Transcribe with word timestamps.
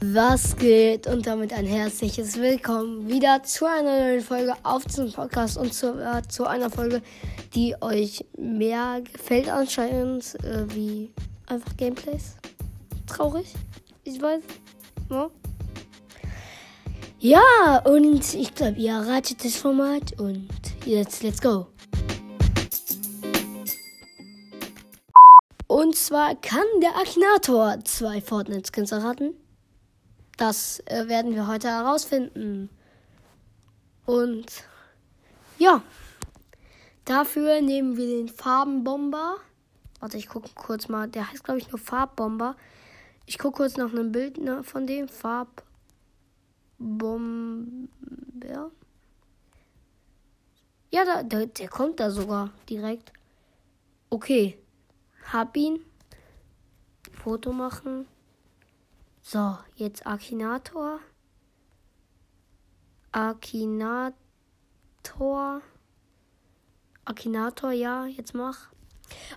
Was 0.00 0.56
geht? 0.56 1.08
Und 1.08 1.26
damit 1.26 1.52
ein 1.52 1.66
herzliches 1.66 2.36
Willkommen 2.38 3.08
wieder 3.08 3.42
zu 3.42 3.66
einer 3.66 3.98
neuen 3.98 4.20
Folge 4.20 4.54
auf 4.62 4.84
diesem 4.84 5.10
Podcast 5.10 5.58
und 5.58 5.74
zu, 5.74 5.98
äh, 6.00 6.22
zu 6.28 6.46
einer 6.46 6.70
Folge, 6.70 7.02
die 7.52 7.74
euch 7.80 8.24
mehr 8.36 9.02
gefällt 9.12 9.48
anscheinend, 9.48 10.36
äh, 10.44 10.72
wie 10.72 11.10
einfach 11.46 11.76
Gameplays. 11.76 12.36
Traurig, 13.08 13.52
ich 14.04 14.22
weiß. 14.22 14.40
No? 15.08 15.32
Ja, 17.18 17.82
und 17.84 18.34
ich 18.34 18.54
glaube, 18.54 18.78
ihr 18.78 18.94
ratet 18.94 19.44
das 19.44 19.56
Format 19.56 20.12
und 20.20 20.48
jetzt 20.86 21.24
let's 21.24 21.40
go. 21.40 21.66
Und 25.66 25.96
zwar 25.96 26.36
kann 26.36 26.66
der 26.80 26.96
Akinator 26.96 27.78
zwei 27.84 28.20
Fortnite-Skins 28.20 28.92
erraten. 28.92 29.34
Das 30.38 30.80
äh, 30.86 31.08
werden 31.08 31.34
wir 31.34 31.48
heute 31.48 31.68
herausfinden. 31.68 32.70
Und 34.06 34.46
ja, 35.58 35.82
dafür 37.04 37.60
nehmen 37.60 37.96
wir 37.96 38.06
den 38.06 38.28
Farbenbomber. 38.28 39.38
Warte, 39.98 40.16
ich 40.16 40.28
gucke 40.28 40.48
kurz 40.54 40.88
mal. 40.88 41.08
Der 41.08 41.28
heißt, 41.30 41.42
glaube 41.42 41.58
ich, 41.58 41.70
nur 41.70 41.80
Farbbomber. 41.80 42.56
Ich 43.26 43.36
gucke 43.36 43.56
kurz 43.56 43.76
nach 43.76 43.90
einem 43.90 44.12
Bild 44.12 44.38
ne, 44.38 44.62
von 44.62 44.86
dem 44.86 45.08
Farbbomber. 45.08 45.58
Ja, 50.90 51.04
da, 51.04 51.24
der, 51.24 51.46
der 51.46 51.68
kommt 51.68 51.98
da 51.98 52.12
sogar 52.12 52.52
direkt. 52.70 53.12
Okay, 54.08 54.56
hab 55.32 55.56
ihn. 55.56 55.80
Foto 57.12 57.52
machen. 57.52 58.06
So, 59.30 59.58
jetzt 59.74 60.06
Akinator. 60.06 61.00
Akinator. 63.12 64.14
Akinator, 67.04 67.72
ja, 67.72 68.06
jetzt 68.06 68.32
mach. 68.32 68.70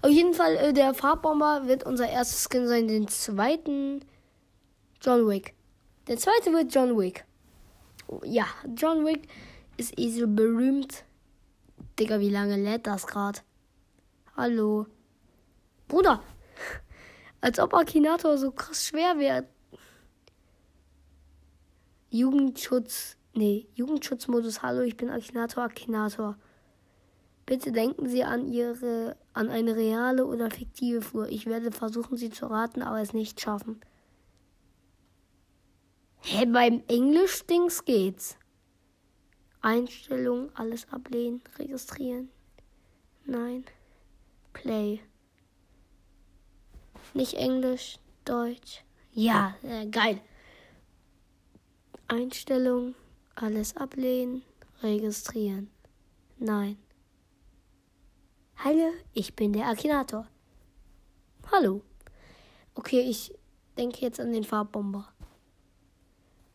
Auf 0.01 0.09
jeden 0.09 0.33
Fall, 0.33 0.55
äh, 0.55 0.71
der 0.71 0.93
Farbbomber 0.93 1.67
wird 1.67 1.83
unser 1.85 2.07
erstes 2.07 2.47
Skin 2.49 2.69
sein. 2.69 2.87
Den 2.87 3.09
zweiten 3.09 4.05
John 5.01 5.27
Wick. 5.27 5.55
Der 6.07 6.15
zweite 6.15 6.53
wird 6.53 6.73
John 6.73 6.97
Wick. 6.97 7.25
Ja, 8.23 8.45
John 8.73 9.05
Wick 9.05 9.27
ist 9.75 9.99
eh 9.99 10.09
so 10.09 10.25
berühmt. 10.25 11.03
Digga, 11.99 12.21
wie 12.21 12.29
lange 12.29 12.55
lädt 12.55 12.87
das 12.87 13.07
gerade? 13.07 13.41
Hallo. 14.37 14.85
Bruder. 15.89 16.23
Als 17.41 17.59
ob 17.59 17.73
Akinator 17.73 18.37
so 18.37 18.51
krass 18.51 18.85
schwer 18.85 19.19
wäre. 19.19 19.49
Jugendschutz. 22.11 23.15
Nee, 23.33 23.67
Jugendschutzmodus. 23.73 24.61
Hallo, 24.61 24.81
ich 24.81 24.97
bin 24.97 25.09
Akinator, 25.09 25.63
Akinator. 25.63 26.37
Bitte 27.45 27.71
denken 27.71 28.07
Sie 28.07 28.23
an 28.23 28.45
Ihre, 28.51 29.15
an 29.33 29.49
eine 29.49 29.75
reale 29.75 30.25
oder 30.25 30.51
fiktive 30.51 31.01
Flur. 31.01 31.29
Ich 31.29 31.45
werde 31.45 31.71
versuchen, 31.71 32.17
Sie 32.17 32.29
zu 32.29 32.47
raten, 32.47 32.81
aber 32.81 33.01
es 33.01 33.13
nicht 33.13 33.39
schaffen. 33.39 33.79
Hä, 36.19 36.45
beim 36.45 36.83
Englisch-Dings 36.87 37.85
geht's. 37.85 38.37
Einstellung, 39.61 40.49
alles 40.55 40.91
ablehnen, 40.91 41.41
registrieren. 41.57 42.29
Nein. 43.25 43.63
Play. 44.53 44.99
Nicht 47.13 47.35
Englisch, 47.35 47.99
Deutsch. 48.25 48.83
Ja, 49.13 49.55
äh, 49.63 49.87
geil. 49.87 50.21
Einstellung, 52.11 52.93
alles 53.35 53.77
ablehnen, 53.77 54.43
registrieren. 54.83 55.69
Nein. 56.39 56.77
Hallo, 58.57 58.91
ich 59.13 59.33
bin 59.33 59.53
der 59.53 59.69
Akinator. 59.69 60.27
Hallo. 61.49 61.81
Okay, 62.75 62.99
ich 62.99 63.33
denke 63.77 64.01
jetzt 64.01 64.19
an 64.19 64.33
den 64.33 64.43
Farbbomber. 64.43 65.07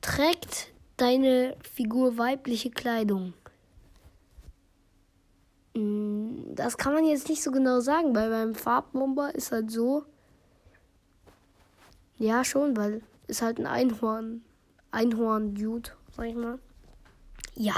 Trägt 0.03 0.75
deine 0.99 1.57
Figur 1.63 2.19
weibliche 2.19 2.71
Kleidung? 2.71 3.33
Hm, 5.75 6.55
das 6.55 6.77
kann 6.77 6.93
man 6.93 7.07
jetzt 7.07 7.31
nicht 7.31 7.43
so 7.43 7.51
genau 7.51 7.81
sagen, 7.81 8.15
weil 8.15 8.29
beim 8.29 8.55
Farbbomber 8.55 9.35
ist 9.35 9.53
halt 9.53 9.71
so. 9.71 10.05
Ja, 12.19 12.45
schon, 12.45 12.77
weil 12.77 13.01
ist 13.27 13.41
halt 13.41 13.59
ein 13.59 13.67
Einhorn. 13.67 14.43
Einhorn-Dude, 14.97 15.91
sag 16.17 16.27
ich 16.27 16.35
mal. 16.35 16.59
Ja. 17.55 17.75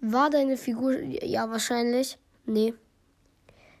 War 0.00 0.30
deine 0.30 0.56
Figur. 0.56 1.00
Ja, 1.00 1.50
wahrscheinlich. 1.50 2.16
Nee. 2.44 2.74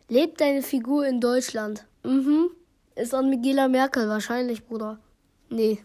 Lebt 0.08 0.40
deine 0.40 0.62
Figur 0.62 1.06
in 1.06 1.20
Deutschland? 1.20 1.86
Mhm. 2.02 2.50
Ist 2.96 3.14
an 3.14 3.32
Angela 3.32 3.68
Merkel 3.68 4.08
wahrscheinlich, 4.08 4.64
Bruder. 4.64 4.98
Nee. 5.48 5.78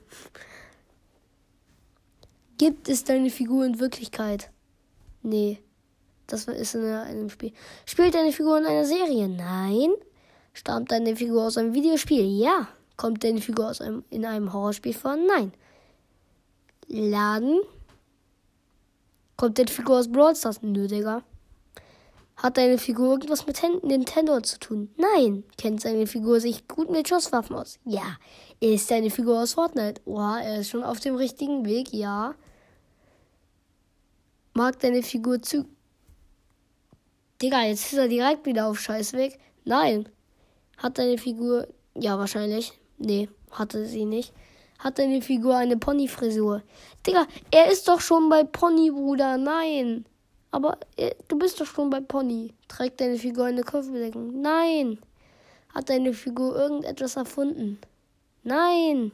Gibt 2.57 2.89
es 2.89 3.03
deine 3.03 3.29
Figur 3.29 3.63
in 3.65 3.79
Wirklichkeit? 3.79 4.49
Nee. 5.21 5.59
Das 6.25 6.45
ist 6.45 6.73
in 6.73 6.85
einem 6.85 7.29
Spiel. 7.29 7.53
Spielt 7.85 8.15
deine 8.15 8.31
Figur 8.31 8.57
in 8.57 8.65
einer 8.65 8.85
Serie? 8.85 9.27
Nein. 9.27 9.91
Stammt 10.53 10.91
deine 10.91 11.15
Figur 11.15 11.45
aus 11.45 11.57
einem 11.57 11.75
Videospiel? 11.75 12.25
Ja. 12.41 12.67
Kommt 13.01 13.23
deine 13.23 13.41
Figur 13.41 13.67
aus 13.67 13.81
einem, 13.81 14.03
in 14.11 14.27
einem 14.27 14.53
Horrorspiel 14.53 14.93
vor? 14.93 15.15
Nein. 15.15 15.53
Laden. 16.87 17.61
Kommt 19.37 19.57
deine 19.57 19.71
Figur 19.71 19.97
aus 19.97 20.11
Brawl 20.11 20.35
Stars? 20.35 20.61
Nö, 20.61 20.85
Digga. 20.85 21.23
Hat 22.35 22.57
deine 22.57 22.77
Figur 22.77 23.13
irgendwas 23.13 23.47
mit 23.47 23.59
Nintendo 23.83 24.39
zu 24.41 24.59
tun? 24.59 24.93
Nein. 24.97 25.43
Kennt 25.57 25.81
seine 25.81 26.05
Figur 26.05 26.39
sich 26.39 26.67
gut 26.67 26.91
mit 26.91 27.09
Schusswaffen 27.09 27.55
aus? 27.55 27.79
Ja. 27.85 28.17
Ist 28.59 28.91
deine 28.91 29.09
Figur 29.09 29.41
aus 29.41 29.53
Fortnite? 29.53 29.99
Oha, 30.05 30.39
er 30.39 30.59
ist 30.59 30.69
schon 30.69 30.83
auf 30.83 30.99
dem 30.99 31.15
richtigen 31.15 31.65
Weg? 31.65 31.91
Ja. 31.91 32.35
Mag 34.53 34.79
deine 34.79 35.01
Figur 35.01 35.41
zu. 35.41 35.65
Digga, 37.41 37.63
jetzt 37.63 37.93
ist 37.93 37.97
er 37.97 38.07
direkt 38.07 38.45
wieder 38.45 38.67
auf 38.67 38.79
Scheißweg. 38.79 39.39
Nein. 39.65 40.07
Hat 40.77 40.99
deine 40.99 41.17
Figur. 41.17 41.67
Ja, 41.95 42.19
wahrscheinlich. 42.19 42.79
Nee, 43.01 43.29
hatte 43.51 43.85
sie 43.85 44.05
nicht. 44.05 44.33
Hat 44.77 44.99
deine 44.99 45.21
Figur 45.21 45.55
eine 45.55 45.77
Ponyfrisur? 45.77 46.61
Digga, 47.05 47.27
er 47.51 47.71
ist 47.71 47.87
doch 47.87 47.99
schon 47.99 48.29
bei 48.29 48.43
Pony, 48.43 48.91
Bruder. 48.91 49.37
Nein. 49.37 50.05
Aber 50.51 50.77
er, 50.97 51.15
du 51.27 51.37
bist 51.37 51.59
doch 51.59 51.65
schon 51.65 51.89
bei 51.89 51.99
Pony. 51.99 52.53
Trägt 52.67 53.01
deine 53.01 53.17
Figur 53.17 53.45
eine 53.45 53.63
Kopfbedeckung? 53.63 54.41
Nein. 54.41 54.99
Hat 55.73 55.89
deine 55.89 56.13
Figur 56.13 56.55
irgendetwas 56.55 57.15
erfunden? 57.15 57.79
Nein. 58.43 59.11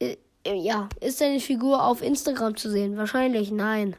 Äh, 0.00 0.16
ja, 0.44 0.88
ist 1.00 1.20
deine 1.20 1.40
Figur 1.40 1.84
auf 1.84 2.02
Instagram 2.02 2.56
zu 2.56 2.70
sehen? 2.70 2.96
Wahrscheinlich 2.96 3.50
nein. 3.50 3.96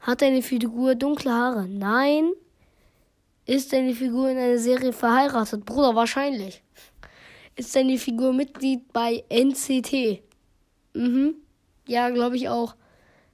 Hat 0.00 0.22
deine 0.22 0.42
Figur 0.42 0.94
dunkle 0.94 1.32
Haare? 1.32 1.68
Nein. 1.68 2.32
Ist 3.50 3.72
deine 3.72 3.94
Figur 3.94 4.28
in 4.28 4.38
einer 4.38 4.58
Serie 4.58 4.92
verheiratet? 4.92 5.64
Bruder, 5.64 5.96
wahrscheinlich. 5.96 6.62
Ist 7.56 7.74
deine 7.74 7.98
Figur 7.98 8.32
Mitglied 8.32 8.92
bei 8.92 9.24
NCT? 9.28 10.22
Mhm. 10.94 11.34
Ja, 11.88 12.10
glaube 12.10 12.36
ich 12.36 12.48
auch. 12.48 12.76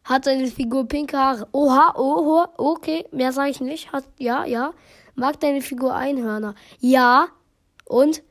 Hat 0.05 0.27
deine 0.27 0.47
Figur 0.47 0.89
pinke 0.89 1.19
Haare? 1.19 1.47
Oha, 1.53 1.95
oha, 1.99 2.49
okay. 2.57 3.05
Mehr 3.11 3.31
sage 3.31 3.51
ich 3.51 3.61
nicht. 3.61 3.93
Hat, 3.93 4.05
ja, 4.19 4.47
ja. 4.47 4.73
Mag 5.17 5.39
deine 5.41 5.61
Figur 5.61 5.95
Einhörner? 5.95 6.55
Ja. 6.81 7.29
Und? 7.85 8.23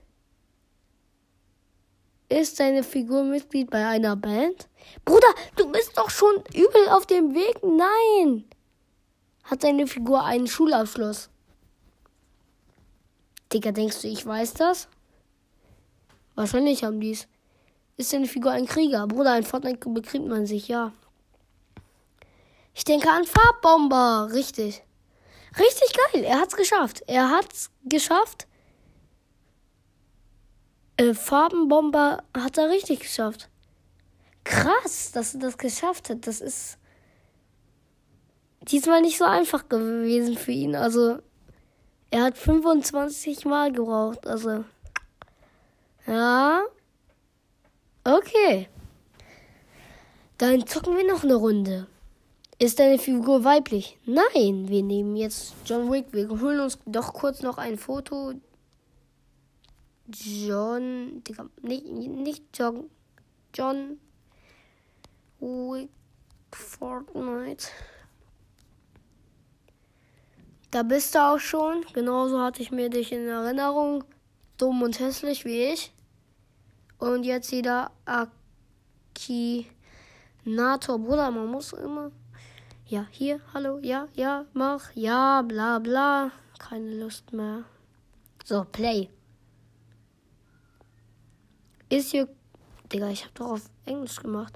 Ist 2.30 2.60
deine 2.60 2.82
Figur 2.82 3.24
Mitglied 3.26 3.70
bei 3.70 3.86
einer 3.86 4.16
Band? 4.16 4.70
Bruder, 5.06 5.32
du 5.56 5.72
bist 5.72 5.96
doch 5.96 6.10
schon 6.10 6.38
übel 6.52 6.90
auf 6.90 7.06
dem 7.06 7.36
Weg. 7.36 7.62
Nein. 7.62 8.44
Hat 9.44 9.64
deine 9.64 9.86
Figur 9.86 10.24
einen 10.24 10.48
Schulabschluss? 10.48 11.30
Digga, 13.56 13.72
denkst 13.72 14.02
du, 14.02 14.10
ich 14.10 14.26
weiß 14.26 14.56
das? 14.56 14.90
Wahrscheinlich 16.36 16.84
haben 16.84 17.00
die's. 17.00 17.26
Ist 17.96 18.12
deine 18.12 18.28
Figur 18.28 18.52
ein 18.52 18.66
Krieger? 18.66 19.08
Bruder, 19.08 19.32
ein 19.32 19.46
Fortnite 19.46 19.90
bekriegt 19.92 20.28
man 20.28 20.46
sich, 20.46 20.68
ja. 20.68 20.92
Ich 22.74 22.84
denke 22.84 23.10
an 23.10 23.24
Farbbomber. 23.24 24.34
Richtig. 24.34 24.84
Richtig 25.58 25.94
geil. 25.94 26.26
Er 26.26 26.42
hat's 26.42 26.58
geschafft. 26.58 27.04
Er 27.08 27.30
hat's 27.30 27.72
geschafft. 27.86 28.46
Äh, 30.98 31.14
Farbenbomber 31.14 32.24
hat 32.38 32.58
er 32.58 32.70
richtig 32.70 33.00
geschafft. 33.00 33.50
Krass, 34.44 35.14
dass 35.14 35.34
er 35.34 35.40
das 35.40 35.58
geschafft 35.58 36.10
hat. 36.10 36.28
Das 36.28 36.42
ist 36.42 36.78
diesmal 38.64 39.00
nicht 39.00 39.18
so 39.18 39.24
einfach 39.24 39.70
gewesen 39.70 40.38
für 40.38 40.52
ihn. 40.52 40.76
Also, 40.76 41.20
er 42.12 42.24
hat 42.24 42.38
25 42.38 43.46
Mal 43.46 43.72
gebraucht. 43.72 44.26
Also, 44.28 44.64
Ja. 46.08 46.64
Okay. 48.04 48.70
Dann 50.38 50.68
zocken 50.68 50.96
wir 50.96 51.08
noch 51.08 51.24
eine 51.24 51.36
Runde. 51.36 51.88
Ist 52.60 52.80
deine 52.80 53.00
Figur 53.00 53.44
weiblich? 53.44 53.98
Nein, 54.06 54.70
wir 54.70 54.84
nehmen 54.84 55.16
jetzt 55.16 55.54
John 55.66 55.92
Wick. 55.92 56.14
Wir 56.14 56.30
holen 56.30 56.60
uns 56.60 56.78
doch 56.86 57.14
kurz 57.14 57.42
noch 57.42 57.58
ein 57.58 57.78
Foto. 57.78 58.34
John, 60.08 61.24
Digga, 61.24 61.50
nicht, 61.62 61.86
nicht 61.86 62.44
John, 62.54 62.90
John 63.54 64.00
Wick 65.40 65.90
Fortnite. 66.52 67.68
Da 70.76 70.84
bist 70.84 71.16
du 71.16 71.20
auch 71.20 71.40
schon. 71.40 71.86
Genauso 71.94 72.42
hatte 72.42 72.62
ich 72.62 72.70
mir 72.70 72.90
dich 72.90 73.14
in 73.14 73.30
Erinnerung. 73.30 74.04
Dumm 74.58 74.82
und 74.82 75.00
hässlich 75.00 75.46
wie 75.46 75.72
ich. 75.72 75.94
Und 76.98 77.24
jetzt 77.24 77.54
wieder 77.54 77.92
Akinator. 78.04 79.70
Bruder, 81.00 81.32
man 81.32 81.48
muss 81.48 81.72
immer. 81.72 82.12
Ja, 82.88 83.08
hier, 83.10 83.40
hallo, 83.54 83.80
ja, 83.82 84.10
ja, 84.16 84.44
mach, 84.52 84.92
ja, 84.96 85.44
bla, 85.44 85.80
bla. 85.80 86.32
Keine 86.60 87.00
Lust 87.00 87.32
mehr. 87.32 87.64
So, 88.44 88.66
play. 88.70 89.10
Ist 91.88 92.12
hier. 92.12 92.28
Digga, 92.92 93.12
ich 93.12 93.24
hab 93.24 93.34
doch 93.36 93.52
auf 93.52 93.70
Englisch 93.86 94.18
gemacht. 94.18 94.56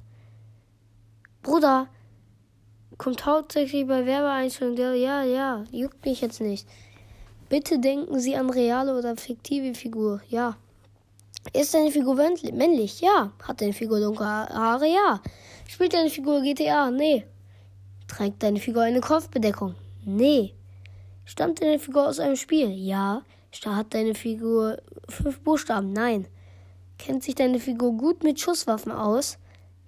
Bruder, 1.42 1.88
kommt 3.00 3.26
hauptsächlich 3.26 3.88
bei 3.88 4.06
Werbeeinstellungen. 4.06 5.02
Ja, 5.02 5.24
ja, 5.24 5.64
juckt 5.72 6.06
mich 6.06 6.22
jetzt 6.22 6.42
nicht. 6.42 6.68
Bitte 7.50 7.80
denken 7.80 8.20
Sie 8.20 8.36
an 8.36 8.52
reale 8.52 8.96
oder 8.96 9.18
fiktive 9.18 9.74
Figur. 9.74 10.22
Ja. 10.30 10.56
Ist 11.54 11.74
deine 11.74 11.90
Figur 11.90 12.14
männlich? 12.16 13.02
Ja. 13.02 13.32
Hat 13.42 13.62
deine 13.62 13.74
Figur 13.74 14.00
dunkle 14.00 14.26
Haare? 14.26 14.86
Ja. 14.86 15.22
Spielt 15.68 15.94
deine 15.94 16.12
Figur 16.12 16.42
GTA? 16.42 16.92
Nee. 16.92 17.26
Trägt 18.08 18.44
deine 18.44 18.60
Figur 18.60 18.84
eine 18.84 19.02
Kopfbedeckung? 19.02 19.74
Nee. 20.06 20.54
Stammt 21.26 21.62
deine 21.62 21.80
Figur 21.80 22.08
aus 22.08 22.20
einem 22.20 22.36
Spiel? 22.36 22.70
Ja. 22.70 23.24
Hat 23.66 23.94
deine 23.94 24.14
Figur 24.14 24.78
fünf 25.08 25.40
Buchstaben? 25.40 25.94
Nein. 25.94 26.28
Kennt 27.00 27.24
sich 27.24 27.34
deine 27.34 27.60
Figur 27.60 27.94
gut 27.98 28.24
mit 28.24 28.40
Schusswaffen 28.40 28.92
aus? 28.92 29.40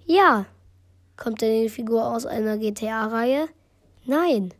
Ja. 0.06 0.46
Kommt 1.22 1.40
deine 1.40 1.68
Figur 1.68 2.04
aus 2.04 2.26
einer 2.26 2.58
GTA-Reihe? 2.58 3.48
Nein. 4.06 4.52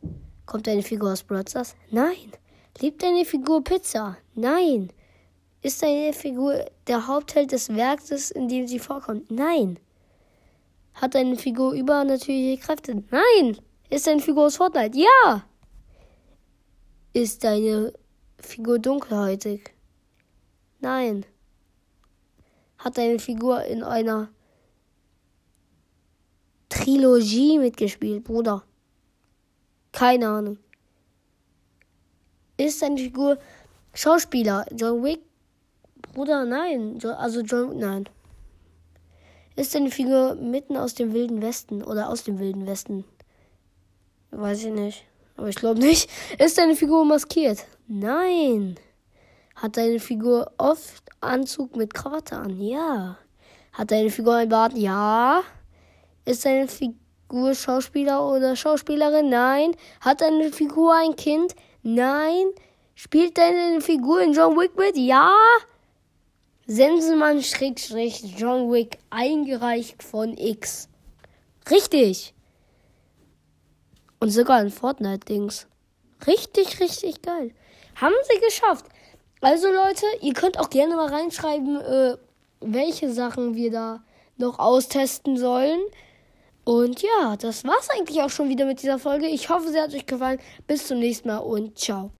Kommt 0.47 0.69
deine 0.69 0.85
Figur 0.85 1.11
aus 1.11 1.25
Brothers? 1.25 1.75
Nein. 1.91 2.31
Liebt 2.79 3.03
deine 3.03 3.25
Figur 3.25 3.65
Pizza? 3.65 4.17
Nein. 4.37 4.93
Ist 5.63 5.83
deine 5.83 6.13
Figur 6.13 6.65
der 6.87 7.09
Hauptheld 7.09 7.51
des 7.51 7.69
Werkes, 7.75 8.31
in 8.31 8.47
dem 8.47 8.69
sie 8.69 8.79
vorkommt? 8.79 9.29
Nein. 9.29 9.81
Hat 10.95 11.17
deine 11.17 11.35
Figur 11.35 11.73
übernatürliche 11.73 12.63
Kräfte? 12.63 13.03
Nein. 13.11 13.59
Ist 13.91 14.07
deine 14.07 14.23
Figur 14.23 14.47
aus 14.47 14.55
Fortnite? 14.55 14.97
Ja. 14.97 15.45
Ist 17.13 17.43
deine 17.43 17.93
Figur 18.39 18.79
dunkelhäutig? 18.79 19.75
Nein. 20.79 21.27
Hat 22.79 22.99
deine 22.99 23.19
Figur 23.19 23.65
in 23.65 23.83
einer 23.83 24.29
Trilogie 26.83 27.59
mitgespielt, 27.59 28.25
Bruder. 28.25 28.65
Keine 29.93 30.29
Ahnung. 30.29 30.59
Ist 32.57 32.81
seine 32.81 32.99
Figur 32.99 33.39
Schauspieler? 33.95 34.67
John 34.75 35.03
Wick? 35.05 35.21
Bruder, 36.13 36.45
nein. 36.45 36.99
Also 37.19 37.41
John, 37.43 37.79
nein. 37.79 38.09
Ist 39.55 39.73
seine 39.73 39.91
Figur 39.91 40.35
mitten 40.35 40.77
aus 40.77 40.95
dem 40.95 41.13
Wilden 41.13 41.41
Westen 41.41 41.85
oder 41.85 42.09
aus 42.09 42.25
dem 42.25 42.39
Wilden 42.39 42.67
Westen? 42.67 43.05
Weiß 44.31 44.65
ich 44.65 44.73
nicht. 44.73 45.05
Aber 45.37 45.49
ich 45.49 45.57
glaube 45.57 45.79
nicht. 45.79 46.11
Ist 46.39 46.59
deine 46.59 46.75
Figur 46.75 47.05
maskiert? 47.05 47.65
Nein. 47.87 48.77
Hat 49.55 49.77
deine 49.77 50.01
Figur 50.01 50.51
oft 50.59 51.05
Anzug 51.21 51.77
mit 51.77 51.95
Krawatte 51.95 52.37
an? 52.39 52.61
Ja. 52.61 53.19
Hat 53.73 53.91
deine 53.91 54.11
Figur 54.11 54.37
ein 54.37 54.49
Bart? 54.49 54.73
Ja. 54.77 55.43
Ist 56.25 56.45
deine 56.45 56.69
Figur 56.69 57.55
Schauspieler 57.55 58.29
oder 58.29 58.55
Schauspielerin? 58.55 59.29
Nein. 59.29 59.75
Hat 60.01 60.21
deine 60.21 60.53
Figur 60.53 60.95
ein 60.95 61.17
Kind? 61.17 61.55
Nein. 61.83 62.47
Spielt 62.95 63.39
deine 63.39 63.81
Figur 63.81 64.21
in 64.23 64.33
John 64.33 64.57
Wick 64.57 64.77
mit? 64.77 64.97
Ja. 64.97 65.35
Sensenmann 66.67 67.43
Schrägstrich 67.43 68.23
John 68.39 68.71
Wick 68.73 68.99
eingereicht 69.11 70.03
von 70.03 70.37
X. 70.39 70.89
Richtig. 71.71 72.35
Und 74.21 74.31
sogar 74.31 74.59
ein 74.59 74.71
Fortnite-Dings. 74.71 75.67
Richtig, 76.27 76.79
richtig 76.79 77.23
geil. 77.23 77.53
Haben 77.97 78.15
sie 78.31 78.41
geschafft. 78.41 78.87
Also 79.41 79.67
Leute, 79.73 80.07
ihr 80.21 80.35
könnt 80.35 80.59
auch 80.59 80.71
gerne 80.71 80.95
mal 80.95 81.09
reinschreiben, 81.09 81.81
äh, 81.81 82.17
welche 82.61 83.13
Sachen 83.13 83.57
wir 83.57 83.73
da 83.73 84.05
noch 84.37 84.61
austesten 84.61 85.37
sollen. 85.37 85.81
Und 86.65 87.03
ja, 87.03 87.37
das 87.37 87.65
war's 87.65 87.89
eigentlich 87.91 88.21
auch 88.21 88.31
schon 88.31 88.49
wieder 88.49 88.67
mit 88.67 88.83
dieser 88.83 88.99
Folge. 88.99 89.27
Ich 89.27 89.49
hoffe, 89.49 89.71
sie 89.71 89.81
hat 89.81 89.95
euch 89.95 90.07
gefallen. 90.07 90.41
Bis 90.67 90.87
zum 90.87 90.99
nächsten 90.99 91.29
Mal 91.29 91.39
und 91.39 91.79
ciao. 91.79 92.11